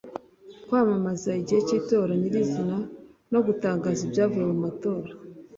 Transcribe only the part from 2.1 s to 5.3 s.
nyirizina no gutangaza ibyavuye mu matora